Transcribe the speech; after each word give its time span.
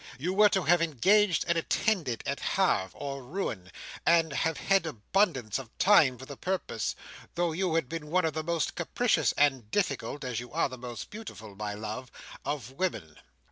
You 0.17 0.33
were 0.33 0.49
to 0.49 0.63
have 0.63 0.81
engaged 0.81 1.45
an 1.47 1.57
attendant 1.57 2.23
at 2.25 2.39
Havre 2.39 2.89
or 2.95 3.23
Rouen, 3.23 3.71
and 4.03 4.33
have 4.33 4.57
had 4.57 4.87
abundance 4.87 5.59
of 5.59 5.69
time 5.77 6.17
for 6.17 6.25
the 6.25 6.35
purpose, 6.35 6.95
though 7.35 7.51
you 7.51 7.75
had 7.75 7.87
been 7.87 8.09
the 8.11 8.43
most 8.43 8.73
capricious 8.73 9.31
and 9.33 9.69
difficult 9.69 10.23
(as 10.23 10.39
you 10.39 10.51
are 10.53 10.69
the 10.69 10.77
most 10.79 11.11
beautiful, 11.11 11.53
my 11.55 11.75
love) 11.75 12.09
of 12.43 12.71
women." 12.71 13.17